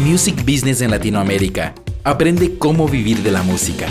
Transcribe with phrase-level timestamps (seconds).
[0.00, 1.74] Music Business en Latinoamérica.
[2.04, 3.88] Aprende cómo vivir de la música.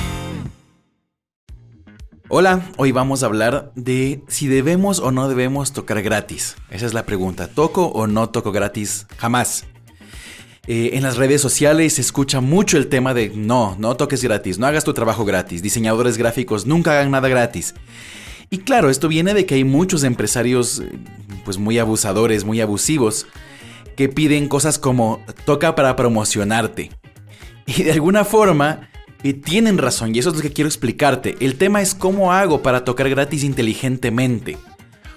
[2.29, 6.55] Hola, hoy vamos a hablar de si debemos o no debemos tocar gratis.
[6.69, 7.49] Esa es la pregunta.
[7.49, 9.05] ¿Toco o no toco gratis?
[9.17, 9.65] Jamás.
[10.65, 14.59] Eh, en las redes sociales se escucha mucho el tema de no, no toques gratis,
[14.59, 17.75] no hagas tu trabajo gratis, diseñadores gráficos nunca hagan nada gratis.
[18.49, 20.89] Y claro, esto viene de que hay muchos empresarios eh,
[21.43, 23.27] pues muy abusadores, muy abusivos,
[23.97, 26.91] que piden cosas como toca para promocionarte.
[27.65, 28.89] Y de alguna forma
[29.23, 31.35] eh, tienen razón y eso es lo que quiero explicarte.
[31.41, 34.57] El tema es cómo hago para tocar gratis inteligentemente.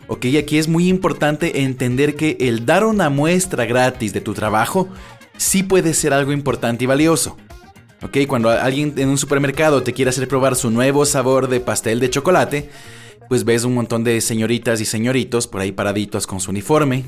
[0.09, 4.89] Ok, aquí es muy importante entender que el dar una muestra gratis de tu trabajo
[5.37, 7.37] sí puede ser algo importante y valioso.
[8.03, 8.17] ¿Ok?
[8.27, 12.11] Cuando alguien en un supermercado te quiere hacer probar su nuevo sabor de pastel de
[12.11, 12.71] chocolate,
[13.29, 17.05] pues ves un montón de señoritas y señoritos por ahí paraditos con su uniforme,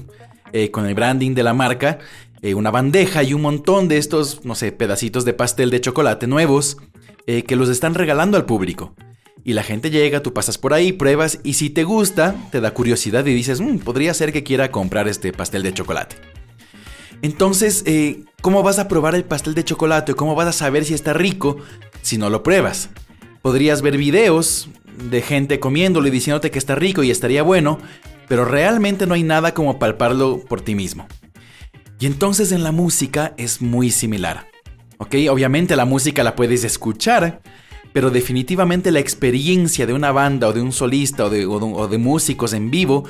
[0.52, 1.98] eh, con el branding de la marca,
[2.42, 6.26] eh, una bandeja y un montón de estos, no sé, pedacitos de pastel de chocolate
[6.26, 6.76] nuevos
[7.26, 8.94] eh, que los están regalando al público.
[9.44, 12.74] Y la gente llega, tú pasas por ahí, pruebas y si te gusta, te da
[12.74, 16.16] curiosidad y dices, mm, podría ser que quiera comprar este pastel de chocolate.
[17.22, 17.84] Entonces,
[18.40, 20.14] ¿cómo vas a probar el pastel de chocolate?
[20.14, 21.56] ¿Cómo vas a saber si está rico
[22.02, 22.90] si no lo pruebas?
[23.42, 24.68] Podrías ver videos
[25.10, 27.78] de gente comiéndolo y diciéndote que está rico y estaría bueno,
[28.32, 31.06] pero realmente no hay nada como palparlo por ti mismo.
[32.00, 34.46] Y entonces en la música es muy similar.
[34.96, 35.16] ¿Ok?
[35.28, 37.42] Obviamente la música la puedes escuchar,
[37.92, 42.70] pero definitivamente la experiencia de una banda o de un solista o de, músicos en
[42.70, 43.04] vivo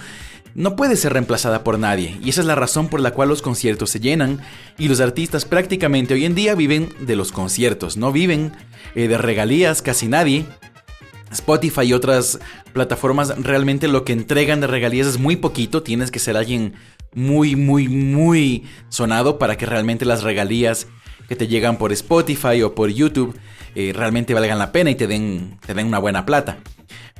[0.56, 3.42] no puede ser reemplazada por nadie, y esa es la razón por la cual los
[3.42, 4.40] conciertos se llenan,
[4.76, 8.50] y los artistas prácticamente hoy en día viven de los conciertos, no viven
[8.96, 10.46] eh, de regalías casi nadie.
[11.33, 12.38] Spotify y otras
[12.72, 16.74] plataformas realmente lo que entregan de regalías es muy poquito, tienes que ser alguien
[17.14, 20.86] muy, muy, muy sonado para que realmente las regalías
[21.28, 23.36] que te llegan por Spotify o por YouTube
[23.74, 26.58] eh, realmente valgan la pena y te den, te den una buena plata.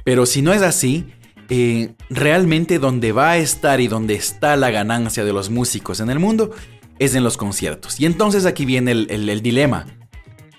[0.05, 1.07] Pero si no es así,
[1.48, 6.11] eh, realmente donde va a estar y donde está la ganancia de los músicos en
[6.11, 6.51] el mundo
[6.98, 8.01] es en los conciertos.
[8.01, 9.86] Y entonces aquí viene el, dilema.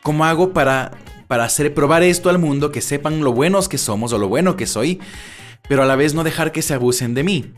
[0.02, 0.92] ¿Cómo hago para,
[1.28, 4.56] para hacer probar esto al mundo, que sepan lo buenos que somos o lo bueno
[4.56, 5.00] que soy,
[5.68, 7.54] pero a la vez no dejar que se abusen de mí?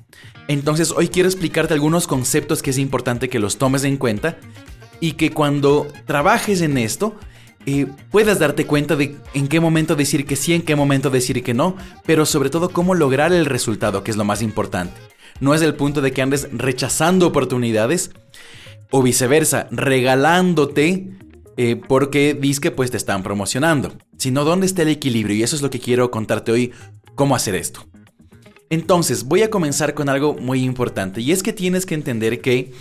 [0.48, 4.38] Entonces hoy quiero explicarte algunos conceptos que es importante que los tomes en cuenta
[5.00, 7.16] y que cuando trabajes en esto,
[7.66, 11.44] eh, puedas darte cuenta de en qué momento decir que sí, en qué momento decir
[11.44, 11.76] que no,
[12.06, 14.94] pero sobre todo cómo lograr el resultado, que es lo más importante.
[15.40, 18.12] No es el punto de que andes rechazando oportunidades
[18.92, 21.10] o viceversa, regalándote
[21.58, 25.56] eh, porque dices que pues te están promocionando, sino dónde está el equilibrio y eso
[25.56, 26.72] es lo que quiero contarte hoy,
[27.16, 27.88] cómo hacer esto.
[28.70, 32.74] Entonces, voy a comenzar con algo muy importante y es que tienes que entender que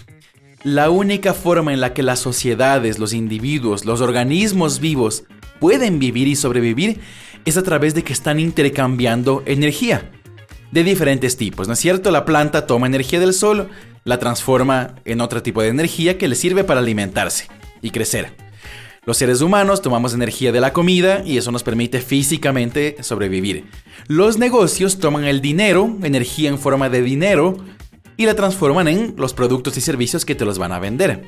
[0.64, 5.24] la única forma en la que las sociedades, los individuos, los organismos vivos
[5.60, 7.00] pueden vivir y sobrevivir
[7.44, 10.10] es a través de que están intercambiando energía
[10.72, 12.10] de diferentes tipos, ¿no es cierto?
[12.10, 13.68] La planta toma energía del sol,
[14.04, 17.46] la transforma en otro tipo de energía que le sirve para alimentarse
[17.80, 18.43] y crecer.
[19.06, 23.66] Los seres humanos tomamos energía de la comida y eso nos permite físicamente sobrevivir.
[24.06, 27.58] Los negocios toman el dinero, energía en forma de dinero,
[28.16, 31.24] y la transforman en los productos y servicios que te los van a vender.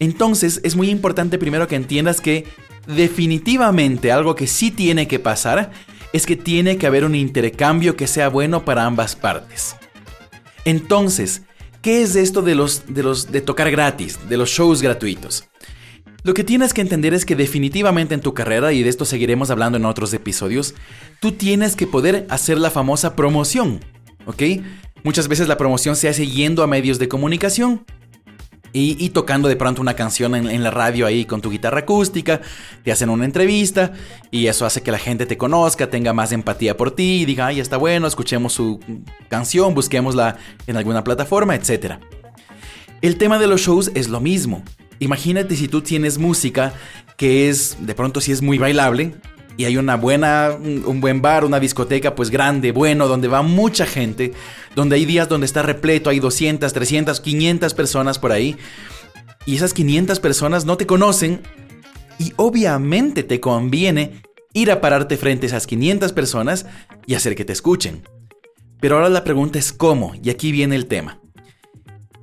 [0.00, 2.46] Entonces es muy importante primero que entiendas que
[2.86, 5.70] definitivamente algo que sí tiene que pasar
[6.12, 9.76] es que tiene que haber un intercambio que sea bueno para ambas partes.
[10.64, 11.42] Entonces,
[11.82, 15.48] ¿qué es esto de los de los de tocar gratis, de los shows gratuitos?
[16.24, 19.50] Lo que tienes que entender es que definitivamente en tu carrera, y de esto seguiremos
[19.50, 20.74] hablando en otros episodios,
[21.20, 23.80] tú tienes que poder hacer la famosa promoción,
[24.26, 24.42] ¿ok?
[25.04, 27.84] Muchas veces la promoción se hace yendo a medios de comunicación.
[28.74, 32.42] Y, tocando de pronto una canción en, la radio ahí con tu guitarra acústica,
[32.84, 33.92] te hacen una entrevista
[34.30, 37.46] y eso hace que la gente te conozca, tenga más empatía por ti y diga,
[37.46, 38.78] ay, está bueno, escuchemos su
[39.28, 40.36] canción, busquémosla
[40.66, 41.94] en alguna plataforma, etc.
[43.00, 44.62] El tema de los shows es lo mismo.
[45.00, 46.74] Imagínate si tú tienes música
[47.16, 49.14] que es, de pronto si es muy bailable,
[49.56, 53.86] y hay una buena, un buen bar, una discoteca pues grande, bueno, donde va mucha
[53.86, 54.32] gente,
[54.76, 58.56] donde hay días donde está repleto, hay 200, 300, 500 personas por ahí,
[59.46, 61.42] y esas 500 personas no te conocen,
[62.20, 64.22] y obviamente te conviene
[64.52, 66.66] ir a pararte frente a esas 500 personas
[67.06, 68.02] y hacer que te escuchen.
[68.80, 71.20] Pero ahora la pregunta es cómo, y aquí viene el tema.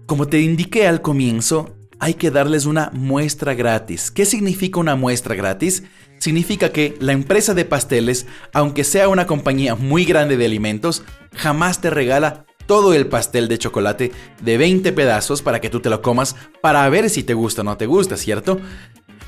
[0.06, 4.12] Como te indiqué al comienzo, hay que darles una muestra gratis.
[4.12, 5.84] ¿Qué significa una muestra gratis?
[6.20, 11.04] Significa que la empresa de pasteles, aunque sea una compañía muy grande de alimentos,
[11.34, 14.12] jamás te regala todo el pastel de chocolate
[14.42, 17.64] de 20 pedazos para que tú te lo comas para ver si te gusta o
[17.64, 18.60] no te gusta, ¿cierto?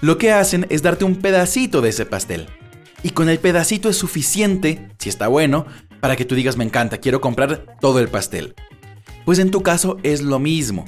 [0.01, 2.47] Lo que hacen es darte un pedacito de ese pastel.
[3.03, 5.65] Y con el pedacito es suficiente, si está bueno,
[5.99, 8.55] para que tú digas me encanta, quiero comprar todo el pastel.
[9.25, 10.85] Pues en tu caso es lo mismo.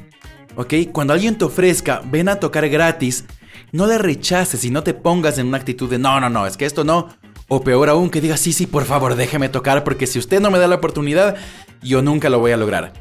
[0.59, 0.73] ¿Ok?
[0.91, 3.23] Cuando alguien te ofrezca, ven a tocar gratis,
[3.71, 6.57] no le rechaces y no te pongas en una actitud de no, no, no, es
[6.57, 7.07] que esto no.
[7.47, 10.51] O peor aún, que digas sí, sí, por favor, déjeme tocar, porque si usted no
[10.51, 11.37] me da la oportunidad,
[11.81, 12.91] yo nunca lo voy a lograr.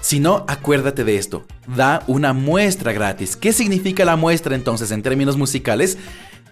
[0.00, 1.46] Si no, acuérdate de esto.
[1.66, 3.36] Da una muestra gratis.
[3.36, 5.98] ¿Qué significa la muestra entonces en términos musicales?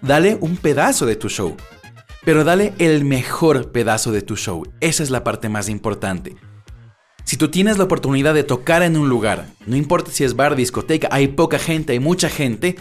[0.02, 1.56] Dale un pedazo de tu show.
[2.25, 4.64] Pero dale el mejor pedazo de tu show.
[4.81, 6.34] Esa es la parte más importante.
[7.28, 10.56] Si tú tienes la oportunidad de tocar en un lugar, no importa si es bar,
[10.56, 12.76] discoteca, hay poca gente, hay mucha gente,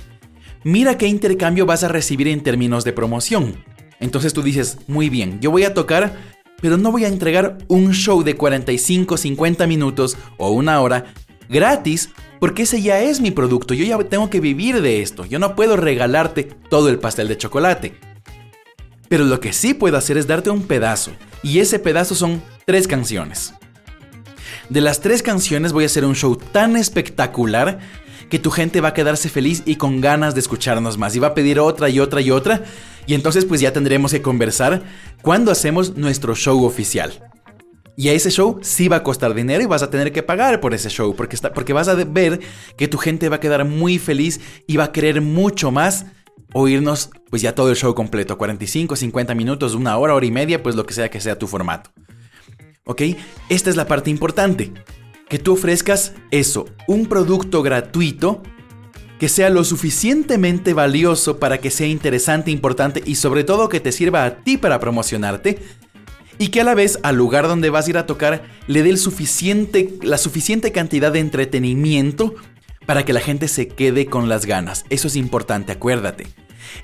[0.64, 3.62] mira qué intercambio vas a recibir en términos de promoción.
[4.00, 6.16] Entonces tú dices, muy bien, yo voy a tocar,
[6.62, 11.14] pero no voy a entregar un show de 45, 50 minutos o una hora
[11.50, 15.40] gratis, porque ese ya es mi producto, yo ya tengo que vivir de esto, yo
[15.40, 18.00] no puedo regalarte todo el pastel de chocolate.
[19.10, 21.12] Pero lo que sí puedo hacer es darte un pedazo,
[21.44, 23.54] y ese pedazo son tres canciones.
[24.70, 27.80] De las tres canciones voy a hacer un show tan espectacular
[28.30, 31.28] que tu gente va a quedarse feliz y con ganas de escucharnos más y va
[31.28, 32.64] a pedir otra y otra y otra.
[33.06, 34.84] Y entonces pues ya tendremos que conversar
[35.22, 37.24] cuando hacemos nuestro show oficial.
[37.96, 40.60] Y a ese show sí va a costar dinero y vas a tener que pagar
[40.60, 42.42] por ese show porque, está, porque vas a ver
[42.78, 46.06] que tu gente va a quedar muy feliz y va a querer mucho más
[46.54, 50.62] oírnos pues ya todo el show completo, 45, 50 minutos, una hora, hora y media,
[50.62, 51.92] pues lo que sea que sea tu formato.
[52.88, 53.04] ¿Ok?
[53.50, 54.74] Esta es la parte importante
[55.30, 58.42] que tú ofrezcas eso, un producto gratuito
[59.20, 63.92] que sea lo suficientemente valioso para que sea interesante, importante y sobre todo que te
[63.92, 65.60] sirva a ti para promocionarte
[66.38, 68.92] y que a la vez al lugar donde vas a ir a tocar le dé
[68.92, 72.36] la suficiente cantidad de entretenimiento
[72.86, 74.86] para que la gente se quede con las ganas.
[74.90, 76.28] Eso es importante, acuérdate.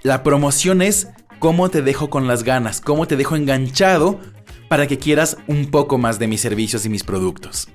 [0.02, 1.10] La promoción es
[1.40, 4.20] cómo te dejo con las ganas, cómo te dejo enganchado
[4.74, 7.68] para que quieras un poco más de mis servicios y mis productos.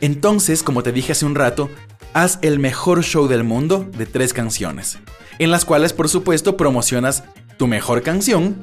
[0.00, 1.68] Entonces, como te dije hace un rato,
[2.14, 4.98] haz el mejor show del mundo de tres canciones,
[5.38, 7.24] en las cuales por supuesto promocionas
[7.58, 8.56] tu mejor canción,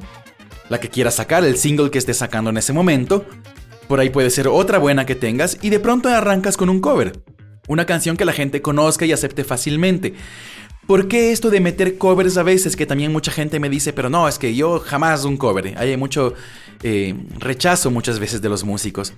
[0.68, 3.24] la que quieras sacar, el single que estés sacando en ese momento,
[3.86, 7.22] por ahí puede ser otra buena que tengas y de pronto arrancas con un cover,
[7.68, 10.14] una canción que la gente conozca y acepte fácilmente.
[10.86, 12.76] ¿Por qué esto de meter covers a veces?
[12.76, 15.78] Que también mucha gente me dice, pero no, es que yo jamás un cover.
[15.78, 16.34] Hay mucho
[16.82, 19.14] eh, rechazo muchas veces de los músicos.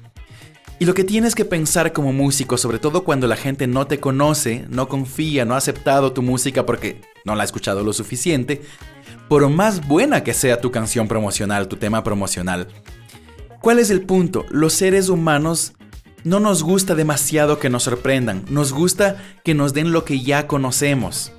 [0.79, 3.99] Y lo que tienes que pensar como músico, sobre todo cuando la gente no te
[3.99, 8.61] conoce, no confía, no ha aceptado tu música porque no la ha escuchado lo suficiente,
[9.29, 12.69] por más buena que sea tu canción promocional, tu tema promocional.
[13.61, 14.45] ¿Cuál es el punto?
[14.51, 15.73] Los seres humanos
[16.25, 20.47] no nos gusta demasiado que nos sorprendan, nos gusta que nos den lo que ya
[20.47, 21.33] conocemos.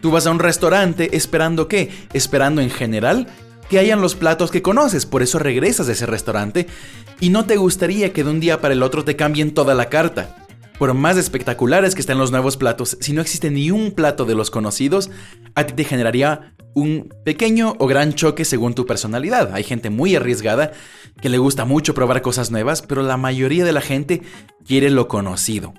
[0.00, 1.90] Tú vas a un restaurante esperando qué?
[2.12, 3.26] Esperando en general
[3.68, 6.66] que hayan los platos que conoces, por eso regresas a ese restaurante
[7.20, 9.88] y no te gustaría que de un día para el otro te cambien toda la
[9.88, 10.36] carta.
[10.78, 14.34] Por más espectaculares que estén los nuevos platos, si no existe ni un plato de
[14.34, 15.10] los conocidos,
[15.54, 19.52] a ti te generaría un pequeño o gran choque según tu personalidad.
[19.52, 20.72] Hay gente muy arriesgada
[21.20, 24.22] que le gusta mucho probar cosas nuevas, pero la mayoría de la gente
[24.66, 25.74] quiere lo conocido.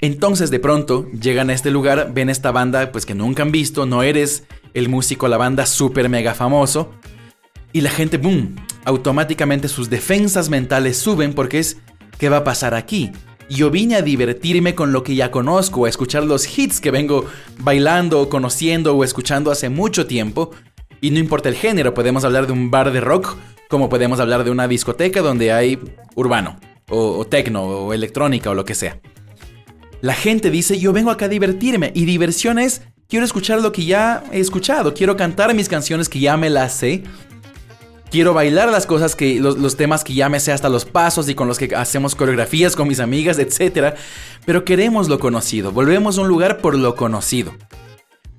[0.00, 3.86] Entonces de pronto llegan a este lugar, ven esta banda pues que nunca han visto,
[3.86, 4.44] no eres
[4.74, 6.92] el músico, la banda súper mega famoso,
[7.72, 11.78] y la gente, boom, automáticamente sus defensas mentales suben porque es,
[12.18, 13.12] ¿qué va a pasar aquí?
[13.48, 17.24] Yo vine a divertirme con lo que ya conozco, a escuchar los hits que vengo
[17.58, 20.50] bailando, conociendo o escuchando hace mucho tiempo.
[21.00, 23.36] Y no importa el género, podemos hablar de un bar de rock,
[23.68, 25.78] como podemos hablar de una discoteca donde hay
[26.14, 29.00] urbano, o, o tecno, o electrónica, o lo que sea.
[30.02, 33.84] La gente dice, yo vengo acá a divertirme, y diversión es, quiero escuchar lo que
[33.84, 37.04] ya he escuchado, quiero cantar mis canciones que ya me las sé,
[38.12, 41.34] Quiero bailar las cosas que, los, temas que ya me sé hasta los pasos y
[41.34, 43.94] con los que hacemos coreografías con mis amigas, etc.
[44.44, 47.54] Pero queremos lo conocido, volvemos a un lugar por lo conocido.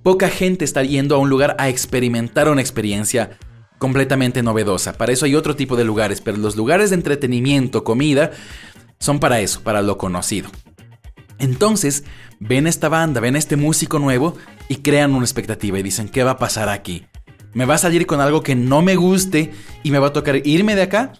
[0.03, 3.39] Poca gente está yendo a un lugar a experimentar una experiencia
[3.79, 4.93] completamente novedosa.
[4.93, 8.29] Para eso hay otro tipo de lugares, pero los lugares de entretenimiento, comida,
[8.99, 10.51] son para eso, para lo conocido.
[11.43, 12.05] Entonces,
[12.39, 14.37] ven esta banda, ven este músico nuevo
[14.69, 17.05] y crean una expectativa y dicen, ¿qué va a pasar aquí?
[17.51, 19.51] ¿Me va a salir con algo que no me guste
[19.83, 21.11] y me va a tocar irme de acá?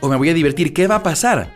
[0.00, 0.74] ¿O me voy a divertir?
[0.74, 1.54] ¿Qué va a pasar?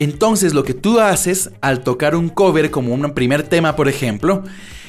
[0.00, 4.42] Entonces lo que tú haces al tocar un cover como un primer tema, por ejemplo,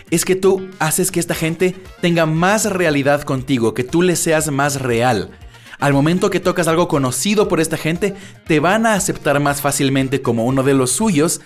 [0.09, 4.49] es que tú haces que esta gente tenga más realidad contigo, que tú le seas
[4.49, 5.29] más real.
[5.81, 8.13] Al momento que tocas algo conocido por esta gente,
[8.45, 11.41] te van a aceptar más fácilmente como uno de los suyos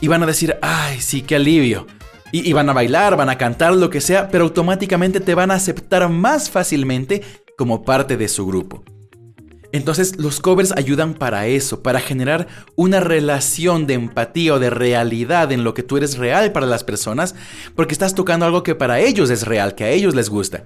[0.00, 1.86] y van a decir, ay, sí, qué alivio.
[2.32, 5.54] Y, van a bailar, van a cantar, lo que sea, pero automáticamente te van a
[5.54, 7.22] aceptar más fácilmente
[7.56, 8.84] como parte de su grupo.
[9.72, 15.52] Entonces los covers ayudan para eso, para generar una relación de empatía o de realidad
[15.52, 17.34] en lo que tú eres real para las personas,
[17.74, 20.64] porque estás tocando algo que para ellos es real, que a ellos les gusta.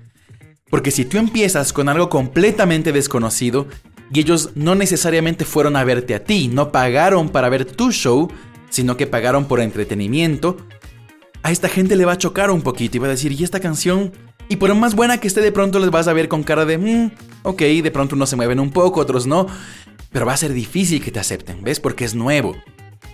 [0.71, 3.67] Porque si tú empiezas con algo completamente desconocido
[4.13, 8.29] y ellos no necesariamente fueron a verte a ti, no pagaron para ver tu show,
[8.71, 10.57] sino que pagaron por entretenimiento,
[11.43, 13.61] a esta gente le va a chocar un poquito y va a decir, ¿y esta
[13.61, 14.13] canción?
[14.49, 16.79] Y por más buena que esté, de pronto les vas a ver con cara de,
[16.79, 17.11] mmm,
[17.45, 19.47] ok, de pronto unos se mueven un poco, otros no,
[20.11, 21.81] pero va a ser difícil que te acepten, ¿ves?
[21.81, 22.57] Porque es nuevo.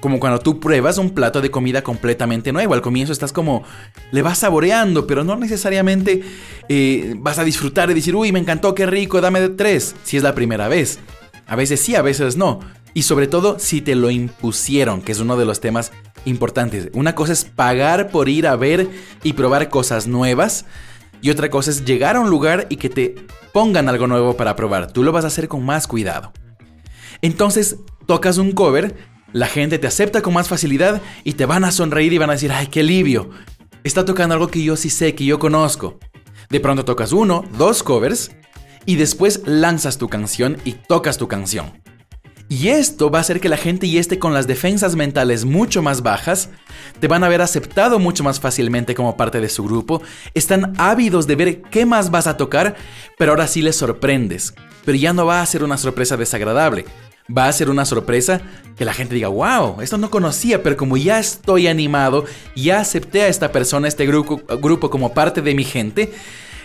[0.00, 2.74] Como cuando tú pruebas un plato de comida completamente nuevo.
[2.74, 3.64] Al comienzo estás como,
[4.12, 6.22] le vas saboreando, pero no necesariamente
[6.68, 10.16] eh, vas a disfrutar y decir, uy, me encantó, qué rico, dame de tres, si
[10.16, 11.00] es la primera vez.
[11.46, 12.60] A veces sí, a veces no.
[12.96, 15.92] Y sobre todo si te lo impusieron, que es uno de los temas
[16.24, 16.88] importantes.
[16.94, 18.88] Una cosa es pagar por ir a ver
[19.22, 20.64] y probar cosas nuevas.
[21.20, 23.14] Y otra cosa es llegar a un lugar y que te
[23.52, 24.92] pongan algo nuevo para probar.
[24.92, 26.32] Tú lo vas a hacer con más cuidado.
[27.20, 27.76] Entonces
[28.06, 28.96] tocas un cover
[29.34, 32.32] la gente te acepta con más facilidad y te van a sonreír y van a
[32.32, 33.28] decir, ay, qué alivio.
[33.84, 35.98] Está tocando algo que yo sí sé, que yo conozco.
[36.48, 38.30] De pronto tocas uno, dos covers
[38.86, 41.85] y después lanzas tu canción y tocas tu canción.
[42.48, 45.82] Y esto va a hacer que la gente y esté con las defensas mentales mucho
[45.82, 46.48] más bajas,
[47.00, 50.00] te van a haber aceptado mucho más fácilmente como parte de su grupo,
[50.32, 52.76] están ávidos de ver qué más vas a tocar,
[53.18, 54.54] pero ahora sí les sorprendes.
[54.84, 56.84] Pero ya no va a ser una sorpresa desagradable,
[57.36, 58.40] va a ser una sorpresa
[58.76, 63.22] que la gente diga, wow, esto no conocía, pero como ya estoy animado, ya acepté
[63.22, 66.12] a esta persona, este grupo, grupo como parte de mi gente,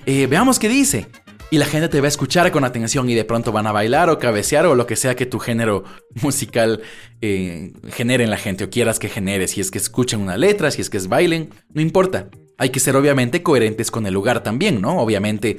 [0.05, 1.07] eh, veamos qué dice.
[1.53, 4.09] Y la gente te va a escuchar con atención y de pronto van a bailar
[4.09, 5.83] o cabecear o lo que sea que tu género
[6.21, 6.81] musical
[7.19, 9.49] eh, genere en la gente o quieras que genere.
[9.49, 12.29] Si es que escuchen una letra, si es que es bailen, no importa.
[12.57, 14.99] Hay que ser obviamente coherentes con el lugar también, ¿no?
[14.99, 15.57] Obviamente,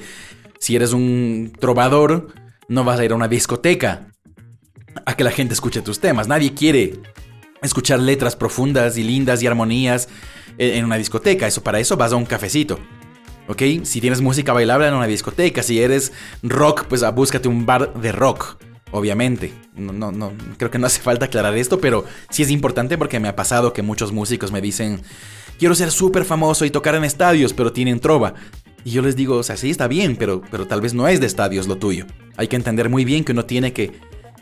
[0.59, 2.33] si eres un trovador,
[2.67, 4.07] no vas a ir a una discoteca
[5.05, 6.27] a que la gente escuche tus temas.
[6.27, 6.93] Nadie quiere
[7.61, 10.09] escuchar letras profundas y lindas y armonías
[10.57, 11.45] en una discoteca.
[11.45, 12.79] Eso para eso vas a un cafecito.
[13.47, 13.61] ¿Ok?
[13.83, 18.11] Si tienes música bailable en una discoteca, si eres rock, pues búscate un bar de
[18.11, 18.57] rock.
[18.91, 19.51] Obviamente.
[19.75, 23.19] No, no, no, creo que no hace falta aclarar esto, pero sí es importante porque
[23.19, 25.01] me ha pasado que muchos músicos me dicen,
[25.57, 28.35] quiero ser súper famoso y tocar en estadios, pero tienen trova.
[28.85, 31.19] Y yo les digo, o sea, sí está bien, pero, pero tal vez no es
[31.19, 32.05] de estadios lo tuyo.
[32.37, 33.93] Hay que entender muy bien que uno tiene que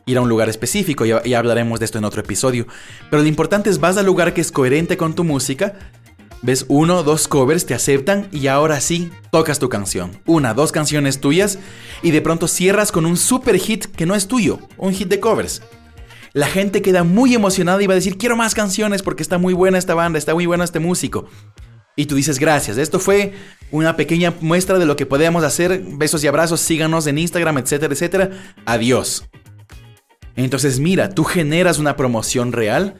[0.05, 2.67] ir a un lugar específico, ya, ya hablaremos de esto en otro episodio.
[3.09, 5.75] Pero lo importante es vas al lugar que es coherente con tu música,
[6.41, 10.11] ves uno, dos covers, te aceptan y ahora sí tocas tu canción.
[10.25, 11.59] Una, dos canciones tuyas
[12.01, 15.19] y de pronto cierras con un super hit que no es tuyo, un hit de
[15.19, 15.61] covers.
[16.33, 19.53] La gente queda muy emocionada y va a decir, quiero más canciones porque está muy
[19.53, 21.27] buena esta banda, está muy bueno este músico.
[21.95, 22.77] Y tú dices gracias.
[22.77, 23.33] Esto fue
[23.69, 25.83] una pequeña muestra de lo que podemos hacer.
[25.85, 28.29] Besos y abrazos, síganos en Instagram, etcétera, etcétera.
[28.65, 29.25] Adiós.
[30.37, 32.97] Entonces mira, tú generas una promoción real.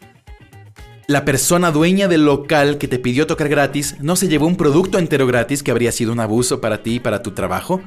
[1.08, 4.98] La persona dueña del local que te pidió tocar gratis no se llevó un producto
[5.00, 7.82] entero gratis que habría sido un abuso para ti y para tu trabajo.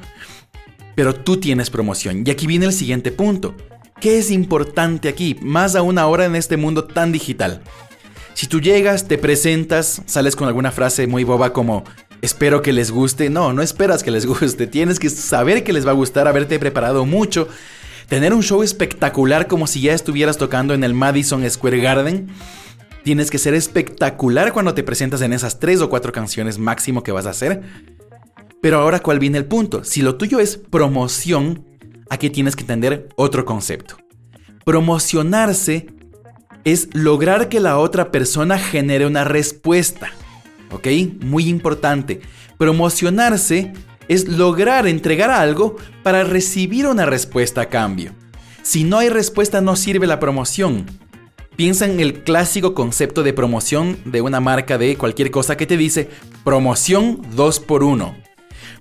[0.95, 2.25] Pero tú tienes promoción.
[2.27, 3.55] Y aquí viene el siguiente punto.
[4.01, 5.37] ¿Qué es importante aquí?
[5.41, 7.63] Más aún ahora en este mundo tan digital.
[8.35, 11.85] Si tú llegas, te presentas, sales con alguna frase muy boba como
[12.21, 13.31] espero que les guste.
[13.31, 14.67] No, no esperas que les guste.
[14.67, 17.49] Tienes que saber que les va a gustar, haberte preparado mucho,
[18.09, 22.29] Tener un show espectacular como si ya estuvieras tocando en el Madison Square Garden.
[23.05, 27.13] Tienes que ser espectacular cuando te presentas en esas tres o cuatro canciones máximo que
[27.13, 27.61] vas a hacer.
[28.63, 29.85] Pero ahora, ¿cuál viene el punto?
[29.85, 31.67] Si lo tuyo es promoción,
[32.09, 33.99] aquí tienes que entender otro concepto.
[34.65, 35.89] Promocionarse
[36.65, 40.09] es lograr que la otra persona genere una respuesta.
[40.71, 40.89] ¿Ok?
[41.21, 42.23] Muy importante.
[42.57, 43.75] Promocionarse
[44.09, 48.13] es lograr entregar algo para recibir una respuesta a cambio.
[48.63, 50.87] Si no hay respuesta no sirve la promoción.
[51.57, 55.77] Piensa en el clásico concepto de promoción de una marca de cualquier cosa que te
[55.77, 56.09] dice
[56.43, 58.17] promoción 2 por 1.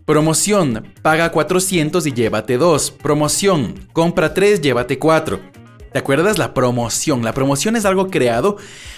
[0.05, 2.91] Promoción, paga 400 y llévate 2.
[2.91, 5.39] Promoción, compra 3, llévate 4.
[5.93, 6.39] ¿Te acuerdas?
[6.39, 7.23] La promoción.
[7.23, 8.57] La promoción es algo creado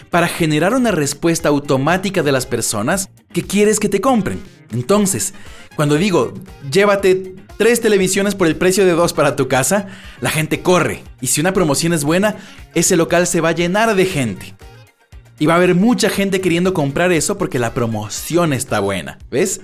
[0.10, 4.42] para generar una respuesta automática de las personas que quieres que te compren.
[4.72, 5.34] Entonces,
[5.76, 6.34] cuando digo,
[6.72, 9.88] llévate tres televisiones por el precio de dos para tu casa,
[10.22, 11.04] la gente corre.
[11.22, 12.36] Y si una promoción es buena,
[12.74, 14.56] ese local se va a llenar de gente.
[15.40, 19.62] Y va a haber mucha gente queriendo comprar eso porque la promoción está buena, ¿ves?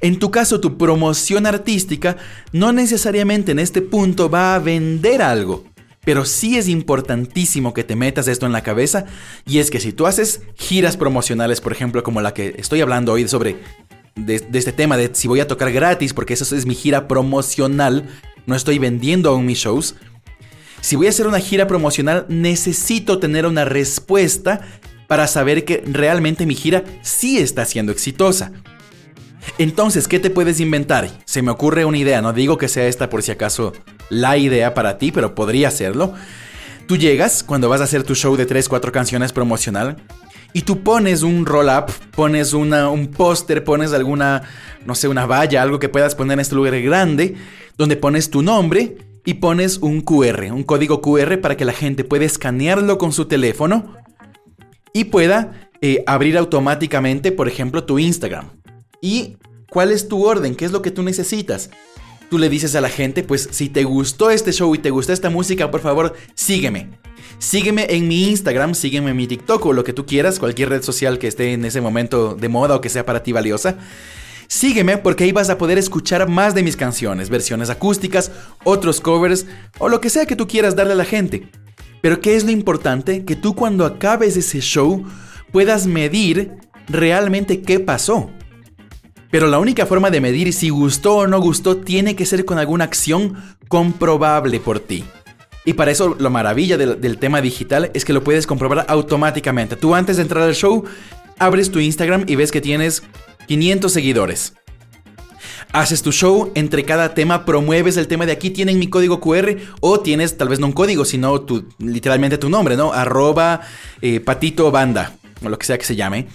[0.00, 2.16] En tu caso, tu promoción artística
[2.52, 5.64] no necesariamente en este punto va a vender algo.
[6.04, 9.06] Pero sí es importantísimo que te metas esto en la cabeza
[9.44, 13.12] y es que si tú haces giras promocionales, por ejemplo, como la que estoy hablando
[13.12, 13.56] hoy sobre
[14.16, 18.08] de, este tema de si voy a tocar gratis, porque eso es mi gira promocional,
[18.46, 19.94] no estoy vendiendo aún mis shows.
[20.80, 24.60] Si voy a hacer una gira promocional, necesito tener una respuesta
[25.06, 28.52] para saber que realmente mi gira sí está siendo exitosa.
[29.58, 31.08] Entonces, ¿qué te puedes inventar?
[31.24, 33.72] Se me ocurre una idea, no digo que sea esta por si acaso
[34.10, 36.14] la idea para ti, pero podría serlo.
[36.86, 39.96] Tú llegas cuando vas a hacer tu show de 3, 4 canciones promocional
[40.56, 44.44] y tú pones un roll-up, pones una, un póster, pones alguna,
[44.86, 47.34] no sé, una valla, algo que puedas poner en este lugar grande,
[47.76, 48.96] donde pones tu nombre
[49.26, 53.26] y pones un QR, un código QR para que la gente pueda escanearlo con su
[53.26, 53.96] teléfono
[54.94, 58.48] y pueda eh, abrir automáticamente, por ejemplo, tu Instagram.
[59.02, 59.36] ¿Y
[59.68, 60.54] cuál es tu orden?
[60.54, 61.68] ¿Qué es lo que tú necesitas?
[62.30, 65.12] tú le dices a la gente, pues si te gustó este show y te gustó
[65.12, 66.88] esta música, por favor, sígueme.
[67.38, 70.82] Sígueme en mi Instagram, sígueme en mi TikTok o lo que tú quieras, cualquier red
[70.82, 73.76] social que esté en ese momento de moda o que sea para ti valiosa.
[74.48, 78.30] Sígueme porque ahí vas a poder escuchar más de mis canciones, versiones acústicas,
[78.64, 79.46] otros covers
[79.78, 81.48] o lo que sea que tú quieras darle a la gente.
[82.00, 83.24] Pero ¿qué es lo importante?
[83.24, 85.04] Que tú cuando acabes ese show
[85.52, 86.52] puedas medir
[86.88, 88.30] realmente qué pasó.
[89.30, 92.58] Pero la única forma de medir si gustó o no gustó tiene que ser con
[92.58, 93.36] alguna acción
[93.68, 95.04] comprobable por ti.
[95.66, 99.74] Y para eso la maravilla del, tema digital es que lo puedes comprobar automáticamente.
[99.74, 100.84] Tú antes de entrar al show,
[101.38, 103.02] abres tu Instagram y ves que tienes
[103.48, 104.54] 500 seguidores.
[105.72, 109.56] Haces tu show, entre cada tema promueves el tema de aquí tienen mi código QR
[109.80, 112.92] o tienes tal vez no un código, sino tu, literalmente tu nombre, ¿no?
[112.92, 113.62] Arroba
[114.00, 116.28] eh, patito banda o lo que sea que se llame.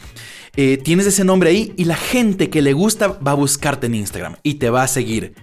[0.57, 3.95] Eh, tienes ese nombre ahí y la gente que le gusta va a buscarte en
[3.95, 5.35] Instagram y te va a seguir.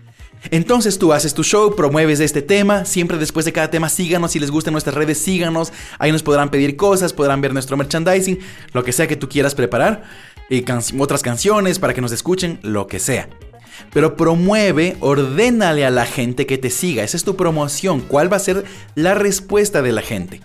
[0.51, 4.39] Entonces tú haces tu show, promueves este tema, siempre después de cada tema síganos, si
[4.39, 8.39] les gustan nuestras redes síganos, ahí nos podrán pedir cosas, podrán ver nuestro merchandising,
[8.73, 10.05] lo que sea que tú quieras preparar,
[10.49, 10.65] y
[10.99, 13.29] otras canciones para que nos escuchen, lo que sea.
[13.93, 18.37] Pero promueve, ordénale a la gente que te siga, esa es tu promoción, cuál va
[18.37, 20.41] a ser la respuesta de la gente.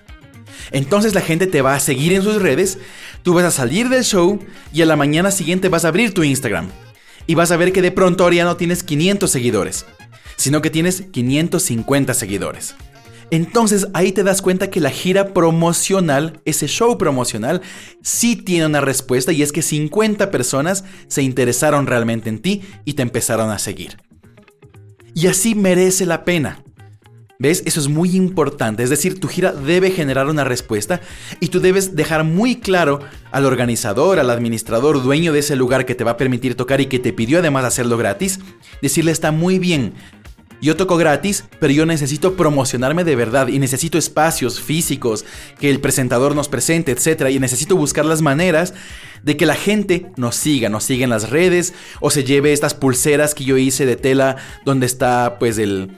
[0.71, 2.79] Entonces la gente te va a seguir en sus redes,
[3.21, 4.39] tú vas a salir del show
[4.73, 6.69] y a la mañana siguiente vas a abrir tu Instagram.
[7.27, 9.85] Y vas a ver que de pronto ahora ya no tienes 500 seguidores,
[10.35, 12.75] sino que tienes 550 seguidores.
[13.31, 17.61] Entonces ahí te das cuenta que la gira promocional, ese show promocional,
[18.03, 22.93] sí tiene una respuesta y es que 50 personas se interesaron realmente en ti y
[22.93, 23.97] te empezaron a seguir.
[25.15, 26.63] Y así merece la pena.
[27.43, 27.61] ¿Ves?
[27.65, 28.83] Eso es muy importante.
[28.83, 31.01] Es decir, tu gira debe generar una respuesta
[31.41, 33.01] y tú debes dejar muy claro
[33.33, 36.85] al organizador, al administrador, dueño de ese lugar que te va a permitir tocar y
[36.85, 38.39] que te pidió además hacerlo gratis,
[38.81, 39.93] decirle está muy bien.
[40.61, 45.25] Yo toco gratis, pero yo necesito promocionarme de verdad y necesito espacios físicos,
[45.59, 47.29] que el presentador nos presente, etc.
[47.29, 48.73] Y necesito buscar las maneras
[49.21, 52.73] de que la gente nos siga, nos siga en las redes o se lleve estas
[52.73, 55.97] pulseras que yo hice de tela donde está pues el,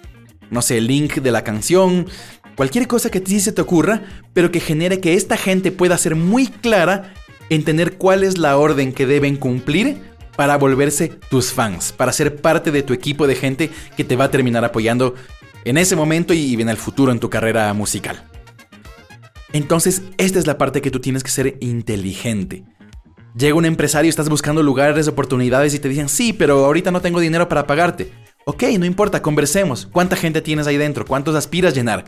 [0.50, 2.08] no sé, el link de la canción,
[2.56, 4.04] cualquier cosa que sí se te ocurra,
[4.34, 7.14] pero que genere que esta gente pueda ser muy clara
[7.50, 10.02] en tener cuál es la orden que deben cumplir
[10.36, 14.26] para volverse tus fans, para ser parte de tu equipo de gente que te va
[14.26, 15.16] a terminar apoyando
[15.64, 18.24] en ese momento y en el futuro en tu carrera musical.
[19.54, 22.66] Entonces, esta es la parte que tú tienes que ser inteligente.
[23.38, 27.20] Llega un empresario, estás buscando lugares, oportunidades y te dicen, sí, pero ahorita no tengo
[27.20, 28.12] dinero para pagarte.
[28.48, 29.88] Ok, no importa, conversemos.
[29.92, 31.04] ¿Cuánta gente tienes ahí dentro?
[31.04, 32.06] ¿Cuántos aspiras llenar?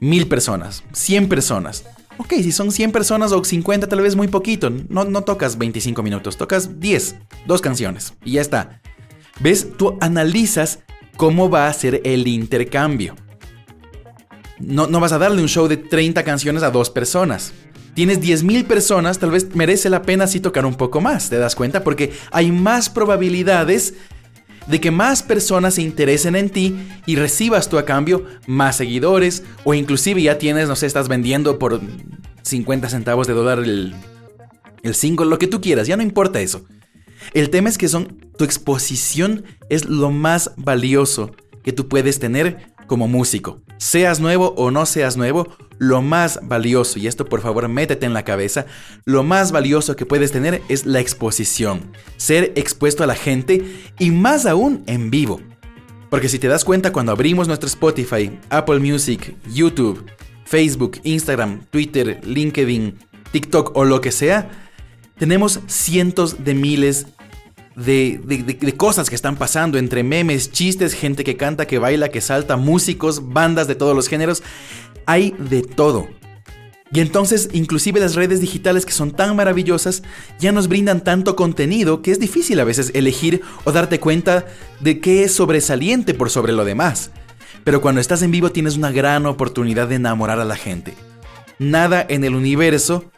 [0.00, 1.84] Mil personas, cien personas.
[2.18, 4.70] Ok, si son 100 personas o 50 tal vez muy poquito.
[4.70, 7.16] No, no tocas 25 minutos, tocas 10,
[7.46, 8.82] dos canciones y ya está.
[9.40, 9.76] ¿Ves?
[9.78, 10.80] Tú analizas
[11.16, 13.16] cómo va a ser el intercambio.
[14.58, 17.52] No, no vas a darle un show de 30 canciones a dos personas.
[17.94, 21.54] Tienes 10.000 personas, tal vez merece la pena así tocar un poco más, ¿te das
[21.54, 21.82] cuenta?
[21.82, 23.94] Porque hay más probabilidades
[24.66, 26.76] de que más personas se interesen en ti
[27.06, 31.58] y recibas tú a cambio más seguidores o inclusive ya tienes, no sé, estás vendiendo
[31.58, 31.80] por
[32.42, 33.94] 50 centavos de dólar el,
[34.82, 36.64] el single, lo que tú quieras, ya no importa eso.
[37.34, 42.72] El tema es que son, tu exposición es lo más valioso que tú puedes tener
[42.86, 43.60] como músico.
[43.78, 45.48] Seas nuevo o no seas nuevo,
[45.78, 48.66] lo más valioso, y esto por favor métete en la cabeza,
[49.04, 53.64] lo más valioso que puedes tener es la exposición, ser expuesto a la gente
[53.98, 55.40] y más aún en vivo.
[56.10, 60.04] Porque si te das cuenta cuando abrimos nuestro Spotify, Apple Music, YouTube,
[60.44, 62.96] Facebook, Instagram, Twitter, LinkedIn,
[63.32, 64.48] TikTok o lo que sea,
[65.18, 67.06] tenemos cientos de miles
[67.76, 72.22] de, de, cosas que están pasando, entre memes, chistes, gente que canta, que baila, que
[72.22, 74.42] salta, músicos, bandas de todos los géneros.
[75.06, 76.08] Hay de todo.
[76.92, 80.02] Y entonces, inclusive las redes digitales que son tan maravillosas,
[80.38, 84.46] ya nos brindan tanto contenido que es difícil a veces elegir o darte cuenta
[84.80, 87.10] de qué es sobresaliente por sobre lo demás.
[87.64, 90.94] Pero cuando estás en vivo tienes una gran oportunidad de enamorar a la gente.
[91.58, 93.10] Nada en el universo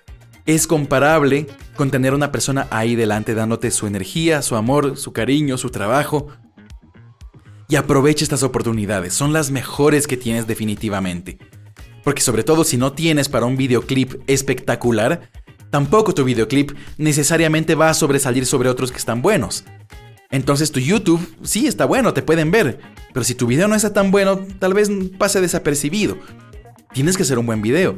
[0.46, 1.46] es comparable
[1.76, 6.28] con tener una persona ahí delante dándote su energía, su amor, su cariño, su trabajo.
[7.68, 11.38] Y aprovecha estas oportunidades, son las mejores que tienes definitivamente.
[12.04, 15.30] Porque sobre todo si no tienes para un videoclip espectacular,
[15.70, 19.64] tampoco tu videoclip necesariamente va a sobresalir sobre otros que están buenos.
[20.30, 22.80] Entonces tu YouTube sí está bueno, te pueden ver,
[23.14, 26.18] pero si tu video no está tan bueno, tal vez pase desapercibido.
[26.92, 27.96] Tienes que hacer un buen video.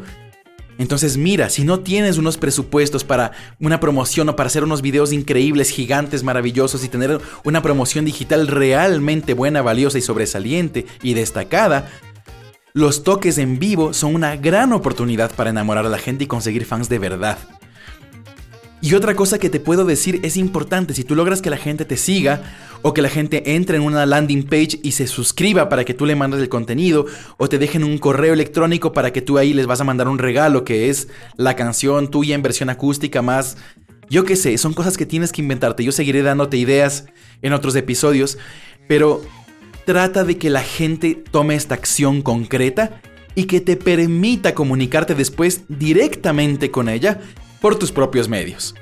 [0.79, 5.13] Entonces mira, si no tienes unos presupuestos para una promoción o para hacer unos videos
[5.13, 11.91] increíbles, gigantes, maravillosos y tener una promoción digital realmente buena, valiosa y sobresaliente y destacada,
[12.73, 16.65] los toques en vivo son una gran oportunidad para enamorar a la gente y conseguir
[16.65, 17.39] fans de verdad.
[18.83, 21.85] Y otra cosa que te puedo decir es importante, si tú logras que la gente
[21.85, 22.43] te siga
[22.81, 26.07] o que la gente entre en una landing page y se suscriba para que tú
[26.07, 27.05] le mandes el contenido
[27.37, 30.19] o te dejen un correo electrónico para que tú ahí les vas a mandar un
[30.19, 33.57] regalo que es la canción tuya en versión acústica más...
[34.09, 35.85] Yo qué sé, son cosas que tienes que inventarte.
[35.85, 37.05] Yo seguiré dándote ideas
[37.43, 38.39] en otros episodios,
[38.89, 39.23] pero
[39.91, 43.01] trata de que la gente tome esta acción concreta
[43.35, 47.19] y que te permita comunicarte después directamente con ella
[47.61, 48.77] por tus propios medios.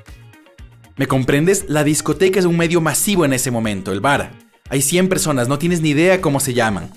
[0.97, 1.65] ¿Me comprendes?
[1.67, 4.33] La discoteca es un medio masivo en ese momento, el bar.
[4.69, 6.91] Hay 100 personas, no tienes ni idea cómo se llaman.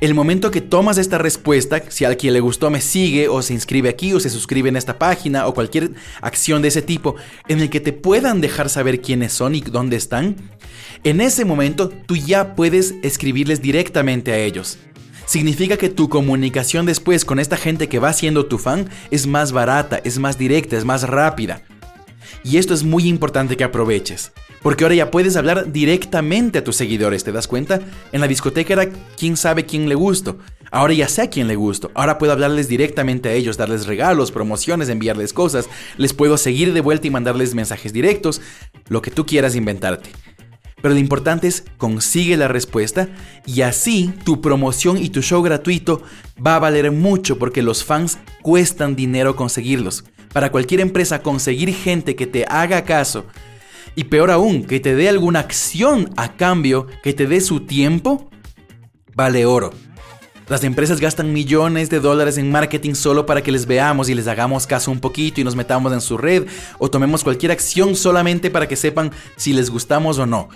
[0.00, 3.52] El momento que tomas esta respuesta, si a quien le gustó me sigue o se
[3.52, 7.16] inscribe aquí o se suscribe en esta página o cualquier acción de ese tipo
[7.48, 10.36] en el que te puedan dejar saber quiénes son y dónde están,
[11.04, 14.78] en ese momento tú ya puedes escribirles directamente a ellos.
[15.26, 19.52] Significa que tu comunicación después con esta gente que va siendo tu fan es más
[19.52, 21.62] barata, es más directa, es más rápida.
[22.42, 24.32] Y esto es muy importante que aproveches.
[24.64, 27.80] Porque ahora ya puedes hablar directamente a tus seguidores, ¿te das cuenta?
[28.12, 30.38] En la discoteca era quién sabe quién le gusto.
[30.70, 31.90] Ahora ya sé a quién le gusto.
[31.94, 35.68] Ahora puedo hablarles directamente a ellos, darles regalos, promociones, enviarles cosas.
[35.98, 38.40] Les puedo seguir de vuelta y mandarles mensajes directos.
[38.88, 40.08] Lo que tú quieras inventarte.
[40.80, 43.10] Pero lo importante es consigue la respuesta
[43.44, 46.02] y así tu promoción y tu show gratuito
[46.44, 50.04] va a valer mucho porque los fans cuestan dinero conseguirlos.
[50.32, 53.26] Para cualquier empresa conseguir gente que te haga caso
[53.94, 58.30] y peor aún, que te dé alguna acción a cambio, que te dé su tiempo,
[59.14, 59.70] vale oro.
[60.48, 64.26] Las empresas gastan millones de dólares en marketing solo para que les veamos y les
[64.26, 66.46] hagamos caso un poquito y nos metamos en su red
[66.78, 70.50] o tomemos cualquier acción solamente para que sepan si les gustamos o no.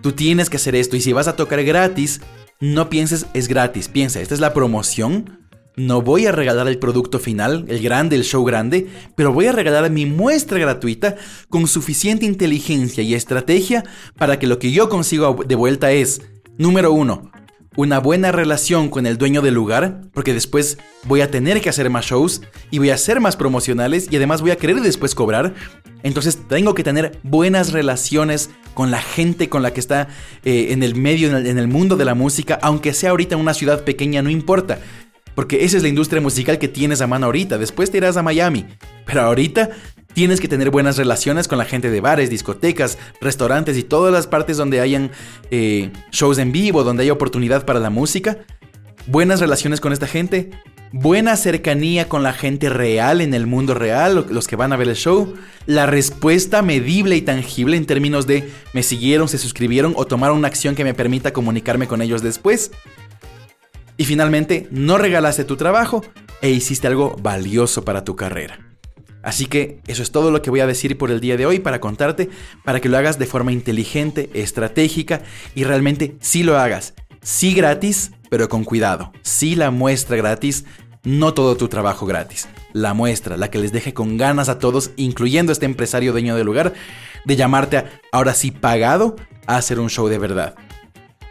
[0.00, 2.22] Tú tienes que hacer esto y si vas a tocar gratis,
[2.58, 5.45] no pienses es gratis, piensa, esta es la promoción.
[5.78, 9.52] No voy a regalar el producto final, el grande, el show grande, pero voy a
[9.52, 11.16] regalar mi muestra gratuita
[11.50, 13.84] con suficiente inteligencia y estrategia
[14.16, 16.22] para que lo que yo consigo de vuelta es,
[16.56, 17.30] número uno,
[17.76, 21.90] una buena relación con el dueño del lugar, porque después voy a tener que hacer
[21.90, 25.52] más shows y voy a hacer más promocionales y además voy a querer después cobrar.
[26.02, 30.08] Entonces tengo que tener buenas relaciones con la gente con la que está
[30.44, 33.84] eh, en el medio, en el, mundo de la música, aunque sea ahorita una ciudad
[33.84, 34.78] pequeña, no importa.
[35.36, 37.58] Porque esa es la industria musical que tienes a mano ahorita.
[37.58, 38.64] Después te irás a Miami.
[39.04, 39.68] Pero ahorita
[40.14, 44.26] tienes que tener buenas relaciones con la gente de bares, discotecas, restaurantes y todas las
[44.26, 45.10] partes donde hayan
[45.50, 48.38] eh, shows en vivo, donde haya oportunidad para la música.
[49.06, 50.50] Buenas relaciones con esta gente.
[50.90, 54.88] Buena cercanía con la gente real en el mundo real, los que van a ver
[54.88, 55.34] el show.
[55.66, 60.48] La respuesta medible y tangible en términos de me siguieron, se suscribieron o tomaron una
[60.48, 62.70] acción que me permita comunicarme con ellos después.
[63.96, 66.04] Y finalmente, no regalaste tu trabajo
[66.42, 68.58] e hiciste algo valioso para tu carrera.
[69.22, 71.58] Así que eso es todo lo que voy a decir por el día de hoy
[71.58, 72.30] para contarte,
[72.64, 75.22] para que lo hagas de forma inteligente, estratégica
[75.54, 76.94] y realmente sí lo hagas.
[77.22, 79.12] Sí gratis, pero con cuidado.
[79.22, 80.64] Sí la muestra gratis,
[81.02, 82.48] no todo tu trabajo gratis.
[82.72, 86.46] La muestra, la que les deje con ganas a todos, incluyendo este empresario dueño del
[86.46, 86.74] lugar,
[87.24, 89.16] de llamarte a, ahora sí pagado
[89.48, 90.54] a hacer un show de verdad.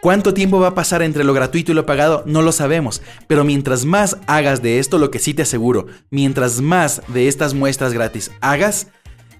[0.05, 2.21] ¿Cuánto tiempo va a pasar entre lo gratuito y lo pagado?
[2.27, 6.61] No lo sabemos, pero mientras más hagas de esto, lo que sí te aseguro, mientras
[6.61, 8.89] más de estas muestras gratis hagas,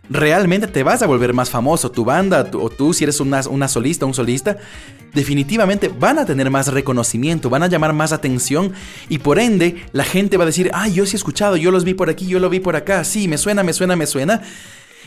[0.10, 1.91] realmente te vas a volver más famoso.
[1.91, 4.58] Tu banda o tú, si eres una, una solista, un solista,
[5.13, 8.73] definitivamente van a tener más reconocimiento, van a llamar más atención
[9.08, 11.84] y por ende la gente va a decir, ah, yo sí he escuchado, yo los
[11.84, 14.41] vi por aquí, yo lo vi por acá, sí, me suena, me suena, me suena.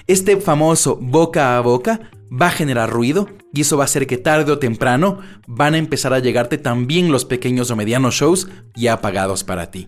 [0.08, 2.00] Este famoso boca a boca
[2.32, 5.78] va a generar ruido y eso va a hacer que tarde o temprano van a
[5.78, 9.86] empezar a llegarte también los pequeños o medianos shows ya pagados para ti.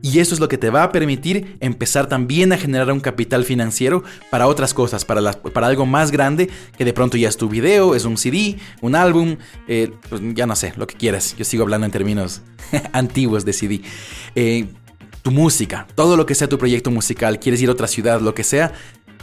[0.00, 3.44] Y eso es lo que te va a permitir empezar también a generar un capital
[3.44, 7.50] financiero para otras cosas, para, para algo más grande que de pronto ya es tu
[7.50, 9.36] video, es un CD, un álbum,
[9.68, 11.36] eh, pues ya no sé, lo que quieras.
[11.36, 12.40] Yo sigo hablando en términos
[12.92, 13.82] antiguos de CD.
[14.34, 14.68] Eh,
[15.20, 18.34] tu música, todo lo que sea tu proyecto musical, quieres ir a otra ciudad, lo
[18.34, 18.74] que sea,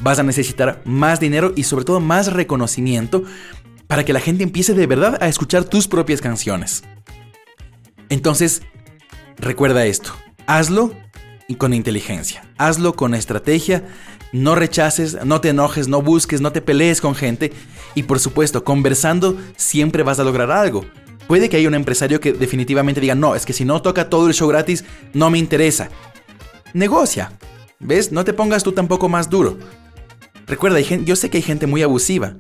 [0.01, 3.23] vas a necesitar más dinero y sobre todo más reconocimiento
[3.87, 6.83] para que la gente empiece de verdad a escuchar tus propias canciones.
[8.09, 8.61] Entonces,
[9.37, 10.13] recuerda esto
[10.47, 10.93] hazlo
[11.57, 13.83] con inteligencia, hazlo con estrategia,
[14.31, 17.51] no rechaces, no te enojes, no busques, no te pelees con gente
[17.93, 20.85] y por supuesto, conversando siempre vas a lograr algo.
[21.27, 24.27] Puede que haya un empresario que definitivamente diga, no, es que si no toca todo
[24.27, 25.89] el show gratis, no me interesa.
[26.73, 27.33] Negocia,
[27.79, 28.13] ¿ves?
[28.13, 29.57] No te pongas tú tampoco más duro.
[30.47, 32.36] Recuerda, yo sé que hay gente muy abusiva,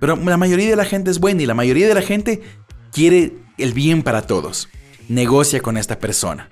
[0.00, 2.42] pero la mayoría de la gente es buena y la mayoría de la gente
[2.92, 4.68] quiere el bien para todos.
[5.08, 6.48] Negocia con esta persona.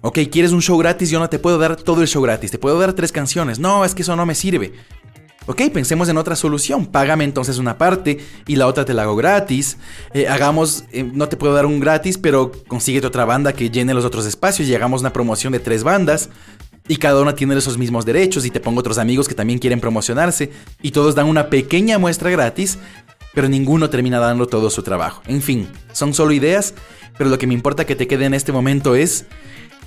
[0.00, 1.10] Ok, ¿quieres un show gratis?
[1.10, 3.58] Yo no te puedo dar todo el show gratis, te puedo dar tres canciones.
[3.58, 4.72] No, es que eso no me sirve.
[5.46, 6.86] Ok, pensemos en otra solución.
[6.86, 9.78] Págame entonces una parte y la otra te la hago gratis.
[10.12, 13.94] Eh, hagamos, eh, no te puedo dar un gratis, pero consíguete otra banda que llene
[13.94, 16.28] los otros espacios y hagamos una promoción de tres bandas.
[16.88, 19.80] Y cada una tiene esos mismos derechos y te pongo otros amigos que también quieren
[19.80, 20.50] promocionarse.
[20.82, 22.78] Y todos dan una pequeña muestra gratis,
[23.34, 25.22] pero ninguno termina dando todo su trabajo.
[25.26, 26.74] En fin, son solo ideas,
[27.16, 29.26] pero lo que me importa que te quede en este momento es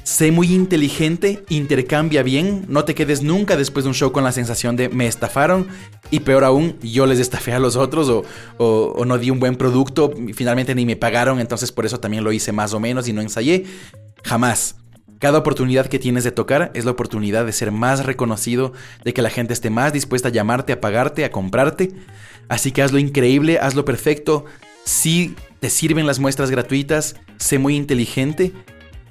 [0.03, 4.31] Sé muy inteligente, intercambia bien, no te quedes nunca después de un show con la
[4.31, 5.67] sensación de me estafaron
[6.09, 8.25] y peor aún, yo les estafé a los otros
[8.57, 12.31] o, no di un buen producto, finalmente ni me pagaron, entonces por eso también lo
[12.31, 13.65] hice más o menos y no ensayé.
[14.23, 14.80] Jamás.
[15.21, 19.21] Cada oportunidad que tienes de tocar es la oportunidad de ser más reconocido, de que
[19.21, 21.91] la gente esté más dispuesta a llamarte, a pagarte, a comprarte.
[22.49, 24.45] Así que hazlo increíble, hazlo perfecto.
[24.83, 28.51] Si te sirven las muestras gratuitas, sé muy inteligente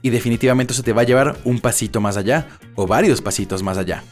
[0.03, 3.79] y definitivamente eso te va a llevar un pasito más allá o varios pasitos más
[3.79, 4.03] allá.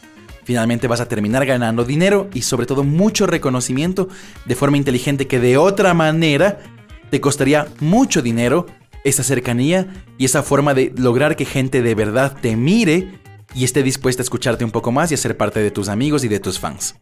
[0.45, 4.07] Finalmente vas a terminar ganando dinero y sobre todo mucho reconocimiento
[4.45, 6.59] de forma inteligente que de otra manera
[7.09, 8.67] te costaría mucho dinero
[9.03, 13.19] esa cercanía y esa forma de lograr que gente de verdad te mire
[13.53, 16.23] y esté dispuesta a escucharte un poco más y a ser parte de tus amigos
[16.23, 16.95] y de tus fans.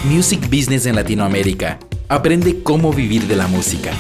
[0.06, 1.80] Music Business en Latinoamérica.
[2.10, 3.92] Aprende cómo vivir de la música.